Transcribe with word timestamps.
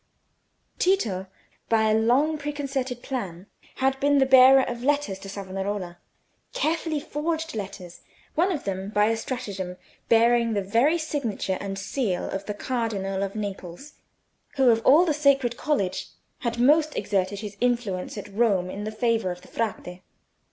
Tito, 0.79 1.27
by 1.69 1.83
a 1.83 1.93
long 1.93 2.39
preconcerted 2.39 3.03
plan, 3.03 3.45
had 3.75 3.99
been 3.99 4.17
the 4.17 4.25
bearer 4.25 4.63
of 4.63 4.83
letters 4.83 5.19
to 5.19 5.29
Savonarola—carefully 5.29 6.99
forged 6.99 7.53
letters; 7.53 8.01
one 8.33 8.51
of 8.51 8.63
them, 8.63 8.89
by 8.89 9.09
a 9.09 9.15
stratagem, 9.15 9.77
bearing 10.09 10.53
the 10.53 10.63
very 10.63 10.97
signature 10.97 11.55
and 11.61 11.77
seal 11.77 12.27
of 12.31 12.47
the 12.47 12.55
Cardinal 12.55 13.21
of 13.21 13.35
Naples, 13.35 13.93
who 14.55 14.71
of 14.71 14.83
all 14.83 15.05
the 15.05 15.13
Sacred 15.13 15.55
College 15.55 16.07
had 16.39 16.57
most 16.57 16.95
exerted 16.95 17.41
his 17.41 17.55
influence 17.61 18.17
at 18.17 18.33
Rome 18.33 18.71
in 18.71 18.89
favour 18.89 19.29
of 19.29 19.41
the 19.43 19.49
Frate. 19.49 20.01